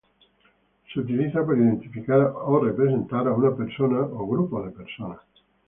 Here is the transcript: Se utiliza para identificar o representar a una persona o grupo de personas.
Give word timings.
Se 0.91 0.99
utiliza 1.03 1.45
para 1.45 1.59
identificar 1.59 2.17
o 2.51 2.57
representar 2.67 3.27
a 3.27 3.35
una 3.35 3.55
persona 3.55 3.99
o 4.01 4.25
grupo 4.25 4.63
de 4.63 4.71
personas. 4.71 5.19